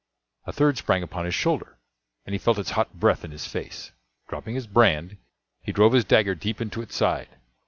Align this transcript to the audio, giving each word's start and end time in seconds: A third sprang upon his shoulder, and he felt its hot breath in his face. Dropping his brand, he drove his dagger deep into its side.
A 0.47 0.51
third 0.51 0.79
sprang 0.79 1.03
upon 1.03 1.25
his 1.25 1.35
shoulder, 1.35 1.77
and 2.25 2.33
he 2.33 2.39
felt 2.39 2.57
its 2.57 2.71
hot 2.71 2.99
breath 2.99 3.23
in 3.23 3.29
his 3.29 3.45
face. 3.45 3.91
Dropping 4.27 4.55
his 4.55 4.65
brand, 4.65 5.17
he 5.61 5.71
drove 5.71 5.93
his 5.93 6.05
dagger 6.05 6.33
deep 6.33 6.59
into 6.59 6.81
its 6.81 6.95
side. 6.95 7.29